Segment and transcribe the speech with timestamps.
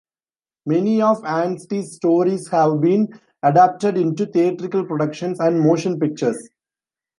[0.65, 3.09] Many of Anstey's stories have been
[3.43, 6.49] adapted into theatrical productions and motion pictures.